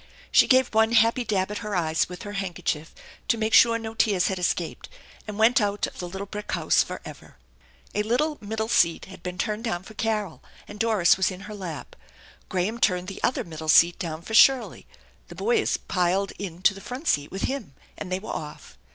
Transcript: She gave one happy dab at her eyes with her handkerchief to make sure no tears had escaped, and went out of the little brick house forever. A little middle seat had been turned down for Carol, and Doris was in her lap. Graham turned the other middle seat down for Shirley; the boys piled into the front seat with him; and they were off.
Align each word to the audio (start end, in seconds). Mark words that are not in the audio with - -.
She 0.31 0.47
gave 0.47 0.69
one 0.73 0.93
happy 0.93 1.23
dab 1.23 1.51
at 1.51 1.59
her 1.59 1.75
eyes 1.75 2.09
with 2.09 2.23
her 2.23 2.31
handkerchief 2.33 2.95
to 3.27 3.37
make 3.37 3.53
sure 3.53 3.77
no 3.77 3.93
tears 3.93 4.29
had 4.29 4.39
escaped, 4.39 4.89
and 5.27 5.37
went 5.37 5.61
out 5.61 5.85
of 5.85 5.99
the 5.99 6.07
little 6.09 6.25
brick 6.25 6.51
house 6.53 6.81
forever. 6.81 7.37
A 7.93 8.01
little 8.01 8.39
middle 8.41 8.67
seat 8.67 9.05
had 9.05 9.21
been 9.21 9.37
turned 9.37 9.63
down 9.63 9.83
for 9.83 9.93
Carol, 9.93 10.43
and 10.67 10.79
Doris 10.79 11.17
was 11.17 11.29
in 11.29 11.41
her 11.41 11.53
lap. 11.53 11.95
Graham 12.49 12.79
turned 12.79 13.09
the 13.09 13.21
other 13.21 13.43
middle 13.43 13.69
seat 13.69 13.99
down 13.99 14.23
for 14.23 14.33
Shirley; 14.33 14.87
the 15.27 15.35
boys 15.35 15.77
piled 15.77 16.31
into 16.39 16.73
the 16.73 16.81
front 16.81 17.07
seat 17.07 17.29
with 17.31 17.43
him; 17.43 17.75
and 17.95 18.11
they 18.11 18.17
were 18.17 18.31
off. 18.33 18.79